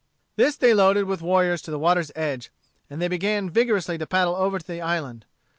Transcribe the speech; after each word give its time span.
This 0.35 0.55
they 0.55 0.73
loaded 0.73 1.03
with 1.03 1.21
warriors 1.21 1.61
to 1.61 1.69
the 1.69 1.77
water's 1.77 2.11
edge, 2.15 2.51
and 2.89 2.99
they 2.99 3.07
began 3.07 3.51
vigorously 3.51 3.99
to 3.99 4.07
paddle 4.07 4.35
over 4.35 4.57
to 4.57 4.65
the 4.65 4.81
island. 4.81 5.27